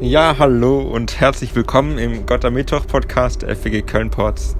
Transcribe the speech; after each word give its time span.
Ja, 0.00 0.34
hallo 0.40 0.80
und 0.80 1.20
herzlich 1.20 1.54
willkommen 1.54 1.98
im 1.98 2.26
Gott 2.26 2.44
am 2.44 2.54
Mittwoch 2.54 2.84
Podcast 2.84 3.44
FWG 3.44 3.82
Köln-Ports. 3.82 4.56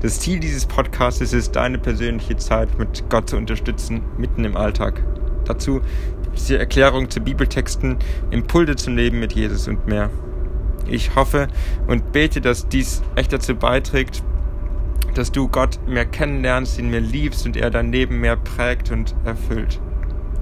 Das 0.00 0.20
Ziel 0.20 0.38
dieses 0.38 0.64
Podcasts 0.64 1.20
ist 1.20 1.34
es, 1.34 1.50
deine 1.50 1.76
persönliche 1.76 2.36
Zeit 2.36 2.78
mit 2.78 3.10
Gott 3.10 3.28
zu 3.28 3.36
unterstützen, 3.36 4.02
mitten 4.16 4.44
im 4.44 4.56
Alltag. 4.56 5.02
Dazu 5.44 5.80
gibt 6.22 6.36
es 6.36 6.46
die 6.46 6.54
Erklärung 6.54 7.10
zu 7.10 7.20
Bibeltexten, 7.20 7.98
Impulse 8.30 8.76
zum 8.76 8.96
Leben 8.96 9.18
mit 9.18 9.32
Jesus 9.32 9.66
und 9.66 9.88
mehr. 9.88 10.08
Ich 10.86 11.16
hoffe 11.16 11.48
und 11.88 12.12
bete, 12.12 12.40
dass 12.40 12.68
dies 12.68 13.02
echt 13.16 13.32
dazu 13.32 13.56
beiträgt, 13.56 14.22
dass 15.14 15.32
du 15.32 15.48
Gott 15.48 15.80
mehr 15.88 16.06
kennenlernst, 16.06 16.78
ihn 16.78 16.90
mehr 16.90 17.00
liebst 17.00 17.44
und 17.44 17.56
er 17.56 17.70
dein 17.70 17.90
Leben 17.90 18.20
mehr 18.20 18.36
prägt 18.36 18.92
und 18.92 19.16
erfüllt. 19.24 19.80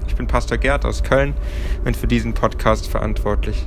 Ich 0.07 0.15
bin 0.15 0.27
Pastor 0.27 0.59
Gerd 0.59 0.85
aus 0.85 1.01
Köln 1.01 1.33
und 1.83 1.97
für 1.97 2.07
diesen 2.07 2.35
Podcast 2.35 2.87
verantwortlich. 2.87 3.65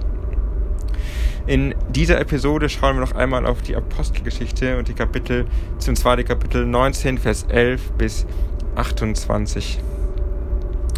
In 1.46 1.74
dieser 1.88 2.20
Episode 2.20 2.68
schauen 2.68 2.96
wir 2.96 3.00
noch 3.00 3.16
einmal 3.16 3.46
auf 3.46 3.62
die 3.62 3.74
Apostelgeschichte 3.74 4.78
und 4.78 4.86
die 4.86 4.92
Kapitel, 4.92 5.46
zum 5.78 5.96
zweiten 5.96 6.24
Kapitel 6.24 6.64
19, 6.64 7.18
Vers 7.18 7.46
11 7.48 7.92
bis 7.92 8.26
28. 8.76 9.80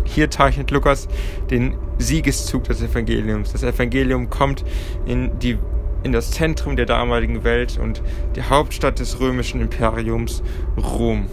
Hier 0.04 0.30
zeichnet 0.30 0.70
Lukas 0.70 1.08
den 1.50 1.76
Siegeszug 1.98 2.64
des 2.64 2.82
Evangeliums. 2.82 3.52
Das 3.52 3.62
Evangelium 3.62 4.28
kommt 4.28 4.66
in, 5.06 5.38
die, 5.38 5.56
in 6.02 6.12
das 6.12 6.30
Zentrum 6.32 6.76
der 6.76 6.84
damaligen 6.84 7.42
Welt 7.42 7.78
und 7.82 8.02
die 8.36 8.42
Hauptstadt 8.42 8.98
des 8.98 9.20
römischen 9.20 9.62
Imperiums 9.62 10.42
Rom. 10.76 11.24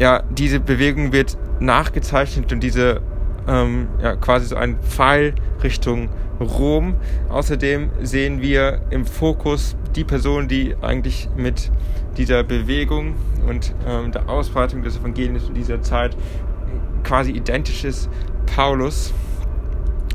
Ja, 0.00 0.22
diese 0.30 0.60
Bewegung 0.60 1.12
wird 1.12 1.36
nachgezeichnet 1.60 2.52
und 2.52 2.60
diese 2.60 3.02
ähm, 3.48 3.88
ja, 4.02 4.16
quasi 4.16 4.46
so 4.46 4.56
ein 4.56 4.78
Pfeil 4.80 5.34
Richtung 5.62 6.10
Rom. 6.40 6.94
Außerdem 7.28 7.90
sehen 8.02 8.40
wir 8.40 8.80
im 8.90 9.04
Fokus 9.04 9.76
die 9.96 10.04
Person, 10.04 10.48
die 10.48 10.76
eigentlich 10.80 11.28
mit 11.36 11.70
dieser 12.16 12.44
Bewegung 12.44 13.14
und 13.48 13.74
ähm, 13.86 14.12
der 14.12 14.28
Ausbreitung 14.28 14.82
des 14.82 14.98
Evangeliums 14.98 15.48
in 15.48 15.54
dieser 15.54 15.82
Zeit 15.82 16.16
quasi 17.04 17.32
identisch 17.32 17.84
ist, 17.84 18.08
Paulus, 18.54 19.12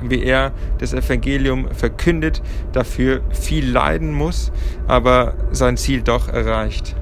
wie 0.02 0.24
er 0.24 0.52
das 0.80 0.94
Evangelium 0.94 1.72
verkündet, 1.72 2.42
dafür 2.72 3.22
viel 3.32 3.70
leiden 3.70 4.14
muss, 4.14 4.52
aber 4.88 5.34
sein 5.52 5.78
Ziel 5.78 6.02
doch 6.02 6.28
erreicht 6.28 6.96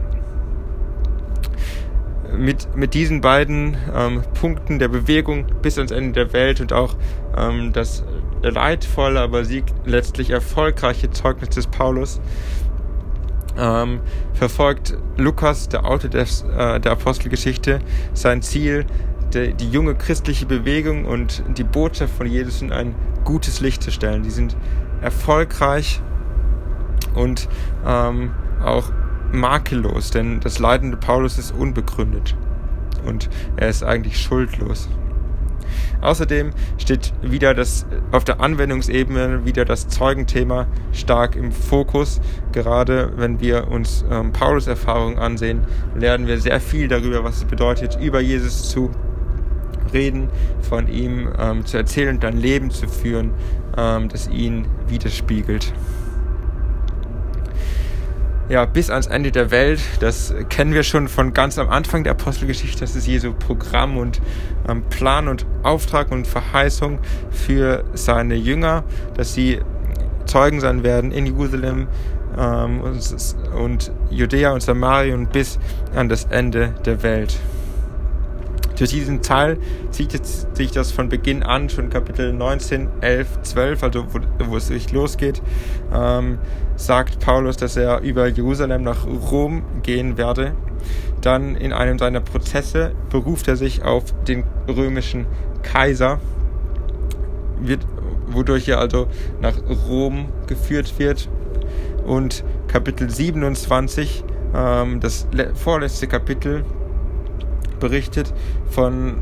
mit, 2.37 2.75
mit 2.75 2.93
diesen 2.93 3.21
beiden 3.21 3.77
ähm, 3.93 4.23
Punkten 4.39 4.79
der 4.79 4.87
Bewegung 4.87 5.45
bis 5.61 5.77
ans 5.77 5.91
Ende 5.91 6.13
der 6.13 6.33
Welt 6.33 6.61
und 6.61 6.73
auch 6.73 6.95
ähm, 7.37 7.73
das 7.73 8.03
leidvolle, 8.41 9.19
aber 9.19 9.45
sieg 9.45 9.65
letztlich 9.85 10.31
erfolgreiche 10.31 11.11
Zeugnis 11.11 11.49
des 11.49 11.67
Paulus 11.67 12.19
ähm, 13.57 13.99
verfolgt 14.33 14.97
Lukas, 15.17 15.69
der 15.69 15.85
Autor 15.85 16.09
des, 16.09 16.43
äh, 16.43 16.79
der 16.79 16.91
Apostelgeschichte, 16.93 17.79
sein 18.13 18.41
Ziel, 18.41 18.85
die, 19.33 19.53
die 19.53 19.69
junge 19.69 19.95
christliche 19.95 20.45
Bewegung 20.45 21.05
und 21.05 21.43
die 21.57 21.63
Botschaft 21.63 22.13
von 22.15 22.27
Jesus 22.27 22.61
in 22.61 22.71
ein 22.71 22.95
gutes 23.23 23.61
Licht 23.61 23.83
zu 23.83 23.91
stellen. 23.91 24.23
Die 24.23 24.31
sind 24.31 24.55
erfolgreich 25.01 26.01
und 27.13 27.47
ähm, 27.85 28.31
auch 28.63 28.91
makellos, 29.33 30.11
denn 30.11 30.39
das 30.39 30.59
Leiden 30.59 30.99
Paulus 30.99 31.37
ist 31.37 31.53
unbegründet 31.53 32.35
und 33.05 33.29
er 33.57 33.69
ist 33.69 33.83
eigentlich 33.83 34.19
schuldlos. 34.19 34.89
Außerdem 36.01 36.51
steht 36.77 37.13
wieder 37.21 37.53
das 37.53 37.85
auf 38.11 38.23
der 38.23 38.41
Anwendungsebene 38.41 39.45
wieder 39.45 39.65
das 39.65 39.87
Zeugenthema 39.87 40.67
stark 40.91 41.35
im 41.35 41.51
Fokus. 41.51 42.19
Gerade 42.51 43.13
wenn 43.15 43.39
wir 43.39 43.67
uns 43.67 44.03
ähm, 44.09 44.31
Paulus 44.31 44.67
Erfahrungen 44.67 45.19
ansehen, 45.19 45.61
lernen 45.95 46.27
wir 46.27 46.39
sehr 46.39 46.59
viel 46.59 46.87
darüber, 46.87 47.23
was 47.23 47.37
es 47.37 47.45
bedeutet, 47.45 47.99
über 48.01 48.19
Jesus 48.19 48.69
zu 48.69 48.89
reden, 49.93 50.29
von 50.61 50.87
ihm 50.87 51.29
ähm, 51.37 51.65
zu 51.65 51.77
erzählen 51.77 52.15
und 52.15 52.25
ein 52.25 52.37
Leben 52.37 52.71
zu 52.71 52.87
führen, 52.87 53.31
ähm, 53.77 54.09
das 54.09 54.27
ihn 54.27 54.65
widerspiegelt 54.87 55.73
ja, 58.51 58.65
bis 58.65 58.89
ans 58.89 59.07
Ende 59.07 59.31
der 59.31 59.49
Welt. 59.49 59.79
Das 60.01 60.33
kennen 60.49 60.73
wir 60.73 60.83
schon 60.83 61.07
von 61.07 61.33
ganz 61.33 61.57
am 61.57 61.69
Anfang 61.69 62.03
der 62.03 62.11
Apostelgeschichte. 62.11 62.81
Das 62.81 62.97
ist 62.97 63.07
Jesu 63.07 63.33
Programm 63.33 63.97
und 63.97 64.21
ähm, 64.67 64.83
Plan 64.89 65.29
und 65.29 65.45
Auftrag 65.63 66.11
und 66.11 66.27
Verheißung 66.27 66.99
für 67.31 67.85
seine 67.93 68.35
Jünger, 68.35 68.83
dass 69.15 69.33
sie 69.33 69.61
Zeugen 70.25 70.59
sein 70.59 70.83
werden 70.83 71.11
in 71.11 71.25
Jerusalem 71.25 71.87
ähm, 72.37 72.81
und, 72.81 73.35
und 73.57 73.91
Judäa 74.09 74.51
und 74.51 74.61
Samarien 74.61 75.27
bis 75.27 75.57
an 75.95 76.09
das 76.09 76.25
Ende 76.25 76.73
der 76.85 77.03
Welt. 77.03 77.39
Durch 78.81 78.89
diesen 78.89 79.21
Teil 79.21 79.59
zieht 79.91 80.19
sich 80.25 80.71
das 80.71 80.91
von 80.91 81.07
Beginn 81.07 81.43
an, 81.43 81.69
schon 81.69 81.91
Kapitel 81.91 82.33
19, 82.33 82.89
11, 83.01 83.43
12, 83.43 83.83
also 83.83 84.05
wo, 84.11 84.19
wo 84.49 84.57
es 84.57 84.69
sich 84.69 84.91
losgeht, 84.91 85.39
ähm, 85.93 86.39
sagt 86.77 87.19
Paulus, 87.19 87.57
dass 87.57 87.77
er 87.77 88.01
über 88.01 88.25
Jerusalem 88.25 88.81
nach 88.81 89.05
Rom 89.05 89.61
gehen 89.83 90.17
werde. 90.17 90.53
Dann 91.21 91.55
in 91.55 91.73
einem 91.73 91.99
seiner 91.99 92.21
Prozesse 92.21 92.93
beruft 93.11 93.47
er 93.47 93.55
sich 93.55 93.83
auf 93.83 94.15
den 94.23 94.45
römischen 94.67 95.27
Kaiser, 95.61 96.19
wird, 97.59 97.85
wodurch 98.31 98.67
er 98.67 98.79
also 98.79 99.05
nach 99.41 99.57
Rom 99.87 100.29
geführt 100.47 100.97
wird. 100.97 101.29
Und 102.03 102.43
Kapitel 102.67 103.11
27, 103.11 104.23
ähm, 104.55 104.99
das 104.99 105.27
vorletzte 105.53 106.07
Kapitel, 106.07 106.65
berichtet 107.81 108.33
von, 108.69 109.15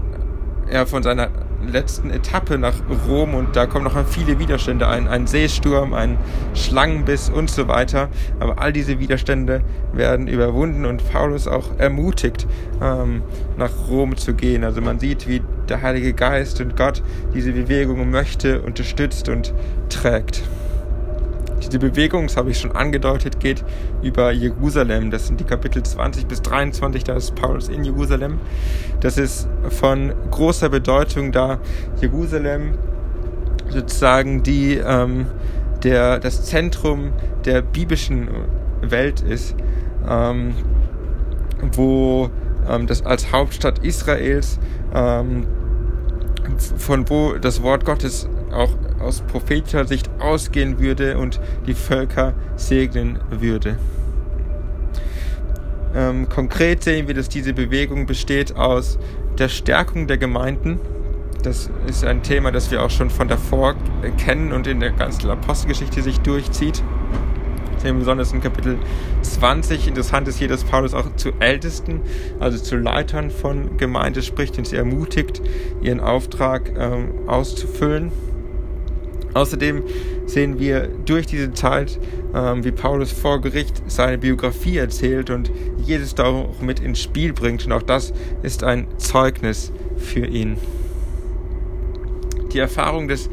ja, 0.72 0.86
von 0.86 1.02
seiner 1.02 1.30
letzten 1.68 2.10
Etappe 2.10 2.58
nach 2.58 2.76
Rom 3.08 3.34
und 3.34 3.56
da 3.56 3.66
kommen 3.66 3.86
noch 3.86 4.08
viele 4.08 4.40
Widerstände 4.40 4.88
ein, 4.88 5.08
ein 5.08 5.28
Seesturm, 5.28 5.94
ein 5.94 6.18
Schlangenbiss 6.54 7.30
und 7.30 7.50
so 7.50 7.68
weiter. 7.68 8.10
Aber 8.40 8.62
all 8.62 8.72
diese 8.72 9.00
Widerstände 9.00 9.62
werden 9.94 10.28
überwunden 10.28 10.86
und 10.86 11.04
Paulus 11.12 11.48
auch 11.48 11.78
ermutigt, 11.78 12.48
ähm, 12.82 13.24
nach 13.58 13.72
Rom 13.90 14.16
zu 14.16 14.34
gehen. 14.34 14.64
Also 14.64 14.82
man 14.82 15.00
sieht, 15.00 15.28
wie 15.28 15.42
der 15.68 15.82
Heilige 15.82 16.14
Geist 16.14 16.62
und 16.62 16.76
Gott 16.76 17.04
diese 17.34 17.52
Bewegung 17.52 18.10
möchte, 18.10 18.62
unterstützt 18.62 19.30
und 19.30 19.54
trägt. 19.90 20.44
Diese 21.62 21.80
Bewegung, 21.80 22.28
das 22.28 22.38
habe 22.38 22.52
ich 22.52 22.60
schon 22.60 22.72
angedeutet, 22.72 23.40
geht 23.40 23.64
über 24.02 24.32
Jerusalem. 24.32 25.12
Das 25.12 25.28
sind 25.28 25.40
die 25.40 25.44
Kapitel 25.44 25.84
20 25.84 26.28
bis 26.28 26.42
23, 26.42 27.04
da 27.04 27.16
ist 27.16 27.36
Paulus 27.36 27.68
in 27.68 27.84
Jerusalem. 27.84 28.40
Das 29.02 29.18
ist 29.18 29.48
von 29.70 30.14
großer 30.32 30.70
Bedeutung, 30.70 31.32
da 31.32 31.60
Jerusalem 32.00 32.76
sozusagen 33.70 34.44
die, 34.44 34.76
ähm, 34.76 35.28
der, 35.84 36.20
das 36.20 36.46
Zentrum 36.46 37.12
der 37.46 37.62
biblischen 37.62 38.30
Welt 38.82 39.22
ist, 39.22 39.56
ähm, 40.08 40.54
wo 41.74 42.30
ähm, 42.68 42.88
das 42.88 43.06
als 43.06 43.32
Hauptstadt 43.32 43.80
Israels, 43.80 44.60
ähm, 44.94 45.46
von 46.78 47.10
wo 47.10 47.34
das 47.34 47.62
Wort 47.62 47.86
Gottes 47.86 48.28
auch 48.52 48.72
aus 49.00 49.22
prophetischer 49.22 49.86
Sicht 49.86 50.10
ausgehen 50.20 50.80
würde 50.80 51.18
und 51.18 51.40
die 51.68 51.74
Völker 51.74 52.34
segnen 52.56 53.20
würde. 53.30 53.78
Ähm, 55.96 56.30
konkret 56.30 56.84
sehen 56.84 57.08
wir, 57.08 57.16
dass 57.16 57.30
diese 57.30 57.54
Bewegung 57.54 58.06
besteht 58.06 58.56
aus 58.56 59.00
der 59.38 59.50
Stärkung 59.50 60.08
der 60.08 60.18
Gemeinden. 60.18 60.80
Das 61.44 61.70
ist 61.88 62.04
ein 62.04 62.22
Thema, 62.22 62.52
das 62.52 62.70
wir 62.70 62.84
auch 62.84 62.90
schon 62.90 63.10
von 63.10 63.28
davor 63.28 63.76
kennen 64.18 64.52
und 64.52 64.68
in 64.68 64.80
der 64.80 64.92
ganzen 64.92 65.30
Apostelgeschichte 65.30 66.02
sich 66.02 66.20
durchzieht. 66.20 66.84
Wir 67.82 67.94
besonders 67.94 68.34
in 68.34 68.42
Kapitel 68.42 68.78
20. 69.22 69.88
Interessant 69.88 70.28
ist 70.28 70.38
hier, 70.38 70.50
dass 70.50 70.66
Paulus 70.66 70.94
auch 70.94 71.16
zu 71.16 71.32
Ältesten, 71.40 72.02
also 72.40 72.58
zu 72.58 72.76
Leitern 72.76 73.32
von 73.32 73.78
Gemeinde 73.78 74.22
spricht 74.22 74.58
und 74.58 74.68
sie 74.68 74.76
ermutigt, 74.76 75.42
ihren 75.82 76.02
Auftrag 76.02 76.74
ähm, 76.78 77.28
auszufüllen. 77.28 78.12
Außerdem 79.34 79.84
sehen 80.26 80.60
wir 80.60 80.90
durch 81.06 81.28
diese 81.28 81.54
Zeit, 81.54 82.00
ähm, 82.34 82.64
wie 82.64 82.72
Paulus 82.72 83.12
vor 83.12 83.42
Gericht 83.42 83.82
seine 83.88 84.18
Biografie 84.18 84.78
erzählt 84.78 85.30
und 85.30 85.52
Jesus 85.86 86.16
da 86.16 86.26
auch 86.26 86.62
mit 86.62 86.80
ins 86.80 87.02
Spiel 87.02 87.34
bringt. 87.34 87.66
Und 87.66 87.72
auch 87.72 87.84
das 87.84 88.14
ist 88.44 88.64
ein 88.64 88.88
Zeugnis 88.98 89.72
für 89.98 90.26
ihn. 90.26 90.58
Die 92.54 92.60
Erfahrung 92.60 93.08
des 93.08 93.30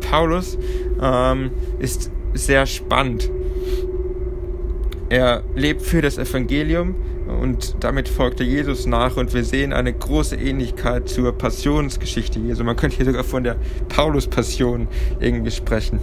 Paulus 0.00 0.58
ähm, 1.00 1.50
ist 1.78 2.10
sehr 2.34 2.66
spannend. 2.66 3.30
Er 5.12 5.42
lebt 5.54 5.82
für 5.82 6.00
das 6.00 6.16
Evangelium 6.16 6.94
und 7.28 7.76
damit 7.80 8.08
folgte 8.08 8.44
Jesus 8.44 8.86
nach 8.86 9.18
und 9.18 9.34
wir 9.34 9.44
sehen 9.44 9.74
eine 9.74 9.92
große 9.92 10.36
Ähnlichkeit 10.36 11.06
zur 11.06 11.36
Passionsgeschichte 11.36 12.38
Jesu. 12.38 12.64
Man 12.64 12.76
könnte 12.76 12.96
hier 12.96 13.04
sogar 13.04 13.22
von 13.22 13.44
der 13.44 13.56
Paulus-Passion 13.90 14.88
irgendwie 15.20 15.50
sprechen. 15.50 16.00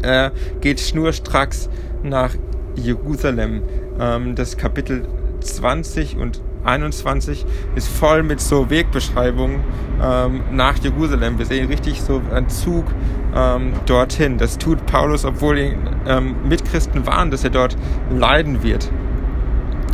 Er 0.00 0.30
geht 0.60 0.78
schnurstracks 0.78 1.68
nach 2.04 2.36
Jerusalem. 2.76 3.62
Ähm, 3.98 4.36
das 4.36 4.56
Kapitel 4.56 5.08
20 5.40 6.18
und 6.18 6.40
21 6.62 7.44
ist 7.74 7.88
voll 7.88 8.22
mit 8.22 8.40
so 8.40 8.70
Wegbeschreibungen 8.70 9.58
ähm, 10.00 10.42
nach 10.52 10.78
Jerusalem. 10.78 11.36
Wir 11.36 11.46
sehen 11.46 11.66
richtig 11.66 12.00
so 12.00 12.22
einen 12.32 12.48
Zug 12.48 12.84
ähm, 13.34 13.72
dorthin. 13.86 14.38
Das 14.38 14.58
tut 14.58 14.84
Paulus, 14.86 15.24
obwohl 15.24 15.56
die 15.56 15.76
ähm, 16.06 16.36
Mitchristen 16.48 17.06
waren, 17.06 17.30
dass 17.30 17.44
er 17.44 17.50
dort 17.50 17.76
leiden 18.10 18.62
wird. 18.62 18.90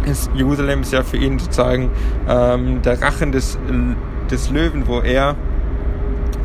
Ist, 0.07 0.31
Jerusalem 0.35 0.83
ist 0.83 0.93
ja 0.93 1.03
für 1.03 1.17
ihn 1.17 1.39
sozusagen 1.39 1.91
ähm, 2.29 2.83
der 2.83 3.01
Rachen 3.03 3.33
des, 3.33 3.59
des 4.31 4.51
Löwen, 4.51 4.87
wo 4.87 5.01
er 5.01 5.37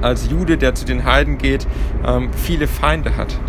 als 0.01 0.30
Jude, 0.30 0.57
der 0.57 0.75
zu 0.75 0.86
den 0.86 1.06
Heiden 1.06 1.38
geht, 1.38 1.66
ähm, 2.06 2.30
viele 2.34 2.68
Feinde 2.68 3.16
hat. 3.16 3.39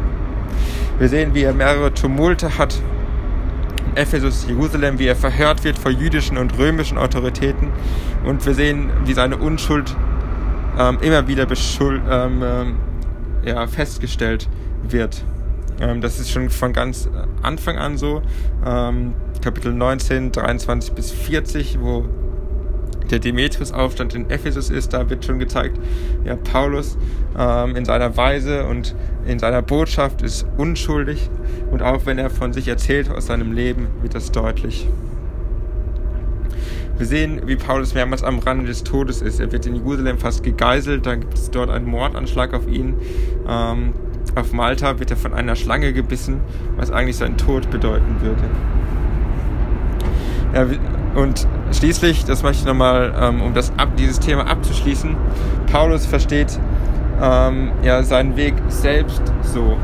Wir 0.99 1.09
sehen, 1.09 1.35
wie 1.35 1.43
er 1.43 1.53
mehrere 1.53 1.93
Tumulte 1.93 2.57
hat 2.59 2.81
Ephesus, 3.97 4.47
Jerusalem, 4.49 4.99
wie 4.99 5.07
er 5.07 5.17
verhört 5.17 5.65
wird 5.65 5.79
vor 5.79 5.91
jüdischen 5.91 6.37
und 6.39 6.59
römischen 6.59 6.99
Autoritäten. 6.99 7.71
Und 8.25 8.45
wir 8.47 8.55
sehen, 8.55 8.91
wie 9.05 9.13
seine 9.13 9.37
Unschuld 9.37 9.95
ähm, 10.79 10.99
immer 11.01 11.29
wieder 11.29 11.47
beschuld, 11.47 12.03
ähm, 12.11 12.43
ähm, 12.43 12.75
ja, 13.45 13.67
festgestellt 13.67 14.49
wird. 14.89 15.25
Ähm, 15.81 16.01
das 16.01 16.21
ist 16.21 16.31
schon 16.31 16.51
von 16.51 16.73
ganz 16.73 17.09
Anfang 17.43 17.79
an 17.79 17.97
so. 17.97 18.23
Ähm, 18.65 19.15
Kapitel 19.43 19.73
19, 19.73 20.33
23 20.33 20.93
bis 20.93 21.11
40, 21.11 21.79
wo 21.81 22.05
der 23.11 23.19
Demetrius-Aufstand 23.19 24.15
in 24.15 24.31
Ephesus 24.31 24.71
ist, 24.71 24.93
da 24.93 25.11
wird 25.11 25.25
schon 25.25 25.39
gezeigt, 25.39 25.79
ja, 26.25 26.37
Paulus 26.37 26.97
ähm, 27.39 27.77
in 27.77 27.85
seiner 27.85 28.17
Weise 28.17 28.65
und 28.65 28.95
in 29.27 29.39
seiner 29.39 29.63
Botschaft 29.63 30.23
ist 30.23 30.47
unschuldig 30.57 31.29
und 31.71 31.83
auch 31.83 32.07
wenn 32.07 32.19
er 32.19 32.31
von 32.31 32.53
sich 32.53 32.69
erzählt 32.69 33.11
aus 33.11 33.27
seinem 33.27 33.53
Leben, 33.53 33.89
wird 34.01 34.15
das 34.15 34.33
deutlich. 34.33 34.89
Wir 36.97 37.07
sehen, 37.07 37.43
wie 37.47 37.57
Paulus 37.57 37.95
mehrmals 37.95 38.23
am 38.23 38.39
Rande 38.39 38.67
des 38.67 38.85
Todes 38.85 39.21
ist. 39.21 39.41
Er 39.41 39.51
wird 39.51 39.67
in 39.67 39.75
Jerusalem 39.75 40.19
fast 40.19 40.45
gegeißelt, 40.45 41.05
dann 41.05 41.21
gibt 41.21 41.35
es 41.35 41.51
dort 41.51 41.69
einen 41.71 41.87
Mordanschlag 41.87 42.55
auf 42.55 42.69
ihn. 42.69 42.95
Ähm, 43.49 43.95
auf 44.37 44.53
Malta 44.53 44.99
wird 44.99 45.11
er 45.11 45.17
von 45.17 45.35
einer 45.35 45.57
Schlange 45.57 45.93
gebissen, 45.93 46.41
was 46.77 46.91
eigentlich 46.91 47.17
seinen 47.17 47.37
Tod 47.37 47.71
bedeuten 47.71 48.21
würde. 48.21 48.43
Ja, 50.55 50.67
und 51.21 51.49
schließlich, 51.73 52.25
das 52.25 52.45
möchte 52.45 52.61
ich 52.61 52.67
nochmal, 52.67 53.13
ähm, 53.21 53.43
um 53.43 53.55
das 53.55 53.73
ab, 53.77 53.97
dieses 53.97 54.21
Thema 54.21 54.47
abzuschließen, 54.47 55.17
Paulus 55.71 56.07
versteht 56.07 56.59
ähm, 57.21 57.73
ja, 57.83 58.03
seinen 58.03 58.37
Weg 58.37 58.55
selbst 58.69 59.23
so. 59.43 59.77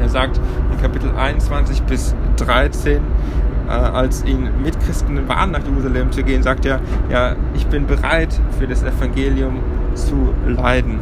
Er 0.00 0.08
sagt 0.08 0.40
in 0.72 0.80
Kapitel 0.80 1.10
21 1.16 1.82
bis 1.82 2.14
13, 2.36 3.00
äh, 3.68 3.70
als 3.70 4.24
ihn 4.24 4.48
Mitchristen 4.62 5.28
waren, 5.28 5.52
nach 5.52 5.64
Jerusalem 5.64 6.12
zu 6.12 6.22
gehen, 6.22 6.42
sagt 6.42 6.66
er, 6.66 6.80
ja, 7.10 7.36
ich 7.54 7.66
bin 7.66 7.86
bereit 7.86 8.40
für 8.58 8.66
das 8.66 8.82
Evangelium 8.82 9.60
zu 9.94 10.34
leiden. 10.46 10.98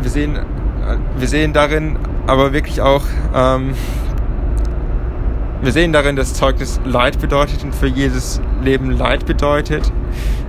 Wir 0.00 0.10
sehen, 0.10 0.36
äh, 0.36 0.40
wir 1.18 1.28
sehen 1.28 1.52
darin 1.52 1.96
aber 2.26 2.52
wirklich 2.52 2.80
auch 2.80 3.02
ähm, 3.34 3.74
wir 5.62 5.70
sehen 5.70 5.92
darin, 5.92 6.16
dass 6.16 6.34
Zeugnis 6.34 6.80
Leid 6.84 7.20
bedeutet 7.20 7.62
und 7.62 7.72
für 7.72 7.86
Jesus 7.86 8.40
Leben 8.64 8.90
Leid 8.90 9.26
bedeutet, 9.26 9.92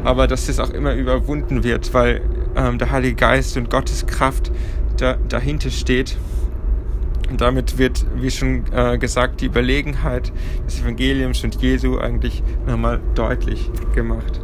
aber 0.03 0.25
dass 0.25 0.49
es 0.49 0.59
auch 0.59 0.71
immer 0.71 0.95
überwunden 0.95 1.63
wird, 1.63 1.93
weil 1.93 2.21
ähm, 2.55 2.79
der 2.79 2.89
Heilige 2.89 3.13
Geist 3.13 3.55
und 3.55 3.69
Gottes 3.69 4.07
Kraft 4.07 4.51
da, 4.97 5.17
dahinter 5.29 5.69
steht. 5.69 6.17
Und 7.33 7.41
damit 7.41 7.79
wird, 7.79 8.05
wie 8.13 8.29
schon 8.29 8.63
äh, 8.71 8.99
gesagt, 8.99 9.41
die 9.41 9.47
Überlegenheit 9.47 10.31
des 10.67 10.81
Evangeliums 10.81 11.43
und 11.43 11.59
Jesu 11.59 11.97
eigentlich 11.97 12.43
nochmal 12.67 12.99
deutlich 13.15 13.71
gemacht. 13.95 14.39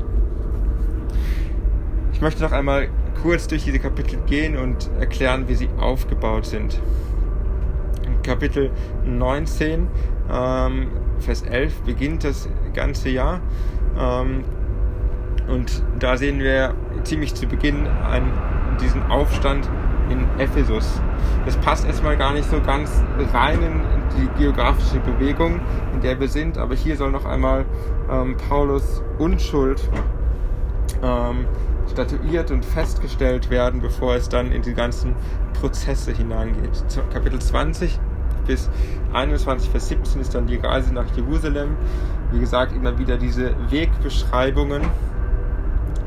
Ich 2.12 2.19
möchte 2.19 2.41
noch 2.41 2.51
einmal 2.51 2.89
kurz 3.21 3.47
durch 3.47 3.63
diese 3.63 3.77
Kapitel 3.77 4.18
gehen 4.25 4.57
und 4.57 4.89
erklären, 5.00 5.47
wie 5.47 5.53
sie 5.53 5.69
aufgebaut 5.80 6.47
sind. 6.47 6.81
In 8.07 8.19
Kapitel 8.24 8.71
19 9.06 9.88
ähm, 10.31 10.88
Vers 11.19 11.44
11 11.44 11.81
beginnt 11.81 12.24
das 12.24 12.50
ganze 12.74 13.09
Jahr. 13.09 13.39
Ähm, 14.00 14.44
und 15.47 15.83
da 16.00 16.18
sehen 16.18 16.39
wir 16.39 16.74
ziemlich 17.03 17.35
zu 17.35 17.45
Beginn 17.45 17.85
einen, 17.85 18.33
diesen 18.81 19.03
Aufstand 19.12 19.69
in 20.09 20.25
Ephesus. 20.39 21.01
Das 21.45 21.56
passt 21.57 21.85
erstmal 21.85 22.17
gar 22.17 22.33
nicht 22.33 22.50
so 22.50 22.59
ganz 22.61 23.03
rein 23.33 23.61
in 23.61 23.81
die 24.17 24.39
geografische 24.39 25.00
Bewegung, 25.00 25.59
in 25.94 26.01
der 26.01 26.19
wir 26.19 26.27
sind, 26.27 26.57
aber 26.57 26.75
hier 26.75 26.97
soll 26.97 27.11
noch 27.11 27.25
einmal 27.25 27.65
ähm, 28.11 28.35
Paulus 28.50 29.03
Unschuld 29.17 29.88
ähm, 31.03 31.45
statuiert 31.91 32.51
und 32.51 32.65
festgestellt 32.65 33.50
werden, 33.50 33.81
bevor 33.81 34.15
es 34.15 34.29
dann 34.29 34.51
in 34.51 34.61
die 34.61 34.73
ganzen 34.73 35.15
Prozesse 35.59 36.11
hineingeht. 36.11 36.83
Kapitel 37.11 37.39
20 37.39 38.00
bis 38.45 38.69
21, 39.13 39.69
Vers 39.69 39.89
17 39.89 40.21
ist 40.21 40.35
dann 40.35 40.47
die 40.47 40.57
Reise 40.57 40.94
nach 40.94 41.06
Jerusalem. 41.15 41.75
Wie 42.31 42.39
gesagt, 42.39 42.75
immer 42.75 42.97
wieder 42.97 43.17
diese 43.17 43.53
Wegbeschreibungen. 43.69 44.81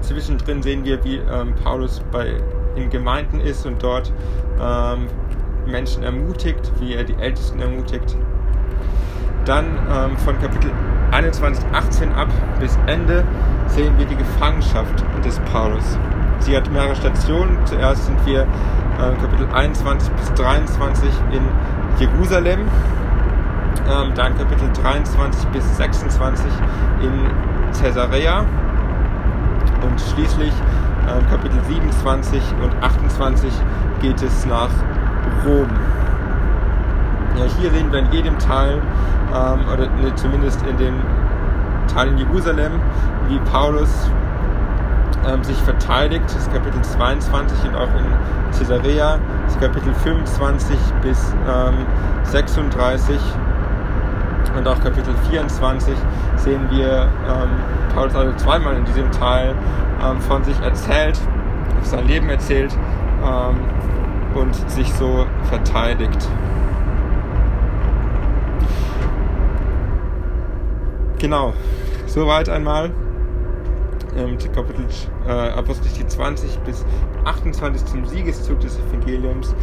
Zwischendrin 0.03 0.63
sehen 0.63 0.85
wir, 0.85 1.03
wie 1.05 1.17
ähm, 1.17 1.55
Paulus 1.63 2.03
bei, 2.11 2.35
in 2.77 2.91
Gemeinden 2.91 3.41
ist 3.41 3.65
und 3.67 3.83
dort 3.83 4.13
ähm, 4.61 5.09
Menschen 5.67 6.03
ermutigt, 6.03 6.73
wie 6.81 6.95
er 6.95 7.05
die 7.05 7.15
Ältesten 7.15 7.61
ermutigt. 7.61 8.17
Dann 9.45 9.67
ähm, 9.91 10.17
von 10.19 10.39
Kapitel 10.41 10.71
21, 11.11 11.65
18 11.73 12.13
ab 12.13 12.29
bis 12.61 12.79
Ende 12.87 13.25
sehen 13.67 13.97
wir 13.99 14.07
die 14.07 14.17
Gefangenschaft 14.17 15.05
des 15.25 15.39
Paulus. 15.53 15.99
Sie 16.41 16.57
hat 16.57 16.71
mehrere 16.73 16.97
Stationen. 16.97 17.59
Zuerst 17.65 18.07
sind 18.07 18.25
wir 18.27 18.43
äh, 18.43 19.21
Kapitel 19.21 19.47
21 19.53 20.13
bis 20.15 20.35
23 20.35 21.09
in 21.33 21.43
Jerusalem, 21.99 22.61
ähm, 23.91 24.13
dann 24.15 24.37
Kapitel 24.37 24.71
23 24.73 25.49
bis 25.51 25.77
26 25.77 26.45
in 27.03 27.31
Caesarea 27.81 28.45
und 29.83 30.01
schließlich 30.01 30.53
äh, 31.07 31.31
Kapitel 31.31 31.59
27 31.65 32.41
und 32.63 32.83
28 32.83 33.53
geht 34.01 34.23
es 34.23 34.47
nach 34.47 34.71
Rom. 35.45 35.69
Ja, 37.37 37.45
hier 37.59 37.71
sehen 37.71 37.91
wir 37.91 38.01
in 38.01 38.13
jedem 38.13 38.39
Teil, 38.39 38.81
ähm, 39.35 39.61
oder 39.73 39.89
ne, 39.89 40.15
zumindest 40.15 40.63
in 40.67 40.77
den 40.77 40.95
Teilen 41.93 42.19
Jerusalem, 42.19 42.73
wie 43.29 43.39
Paulus 43.51 43.91
ähm, 45.27 45.43
sich 45.45 45.57
verteidigt, 45.59 46.25
das 46.35 46.51
Kapitel 46.53 46.81
22 46.83 47.69
und 47.69 47.77
auch 47.77 47.89
in 47.99 48.07
Caesarea, 48.59 49.19
das 49.47 49.59
Kapitel 49.59 49.95
25 49.95 50.77
bis 51.03 51.35
ähm, 51.49 51.75
36 52.25 53.19
und 54.57 54.67
auch 54.67 54.81
Kapitel 54.81 55.15
24 55.31 55.95
sehen 56.37 56.69
wir 56.71 57.09
ähm, 57.29 57.51
Paulus 57.95 58.15
also 58.15 58.37
zweimal 58.37 58.77
in 58.77 58.85
diesem 58.85 59.11
Teil 59.11 59.55
ähm, 60.05 60.21
von 60.21 60.43
sich 60.45 60.59
erzählt, 60.61 61.19
sein 61.83 62.07
Leben 62.07 62.29
erzählt 62.29 62.77
ähm, 63.25 63.61
und 64.35 64.55
sich 64.71 64.93
so 64.95 65.27
verteidigt. 65.45 66.29
Genau, 71.19 71.53
soweit 72.07 72.49
einmal 72.49 72.91
ähm, 74.17 74.37
Kapitel 74.55 74.87
äh, 75.27 75.31
Apostelgeschichte 75.31 76.09
20 76.09 76.59
bis 76.61 76.85
28 77.25 77.85
zum 77.87 78.05
Siegeszug 78.07 78.61
des 78.61 78.79
Evangeliums 78.79 79.55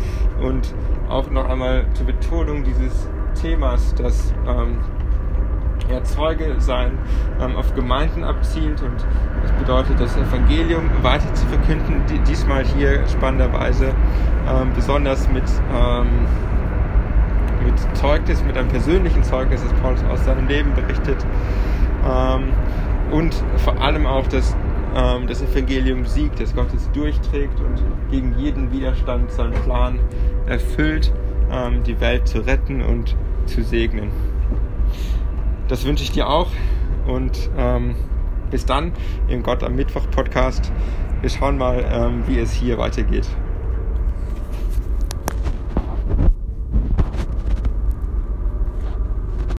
und 0.42 0.74
auch 1.10 1.30
noch 1.30 1.48
einmal 1.50 1.86
zur 1.94 2.06
Betonung 2.08 2.64
dieses 2.64 3.10
Themas, 3.42 3.94
dass 3.96 4.34
ähm, 4.48 4.80
ja, 5.90 6.04
Zeuge 6.04 6.56
sein 6.60 6.98
ähm, 7.42 7.56
auf 7.56 7.74
Gemeinden 7.74 8.24
abzielt 8.24 8.82
und 8.82 9.06
das 9.42 9.52
bedeutet, 9.54 10.00
das 10.00 10.16
Evangelium 10.18 10.90
weiter 11.02 11.34
zu 11.34 11.46
verkünden, 11.48 12.04
die, 12.10 12.20
diesmal 12.20 12.66
hier 12.66 13.08
spannenderweise 13.08 13.94
ähm, 14.48 14.72
besonders 14.76 15.30
mit, 15.30 15.44
ähm, 15.74 16.08
mit 17.66 17.98
Zeugnis, 17.98 18.44
mit 18.44 18.58
einem 18.58 18.68
persönlichen 18.68 19.24
Zeugnis, 19.24 19.64
das 19.64 19.74
Paulus 19.82 20.04
aus 20.12 20.24
seinem 20.26 20.48
Leben 20.48 20.74
berichtet. 20.74 21.26
Ähm, 22.06 22.54
und 23.12 23.44
vor 23.58 23.82
allem 23.82 24.06
auch, 24.06 24.28
dass 24.28 24.56
ähm, 24.96 25.28
das 25.28 25.42
Evangelium 25.42 26.06
siegt, 26.06 26.40
dass 26.40 26.54
Gott 26.56 26.74
es 26.76 26.92
durchträgt 26.92 27.60
und 27.60 27.82
gegen 28.12 28.38
jeden 28.38 28.72
Widerstand 28.72 29.32
seinen 29.32 29.54
Plan 29.64 30.00
erfüllt, 30.46 31.12
ähm, 31.52 31.84
die 31.84 32.00
Welt 32.00 32.28
zu 32.28 32.40
retten 32.40 32.82
und 32.82 33.16
zu 33.46 33.64
segnen. 33.64 34.12
Das 35.68 35.86
wünsche 35.86 36.04
ich 36.04 36.12
dir 36.12 36.28
auch 36.28 36.52
und 37.08 37.50
ähm, 37.58 37.96
bis 38.52 38.66
dann 38.66 38.94
im 39.28 39.44
Gott 39.44 39.64
am 39.64 39.76
Mittwoch 39.76 40.10
Podcast. 40.10 40.72
Wir 41.22 41.30
schauen 41.30 41.58
mal, 41.58 41.86
ähm, 41.92 42.24
wie 42.28 42.40
es 42.40 42.52
hier 42.52 42.78
weitergeht. 42.78 43.28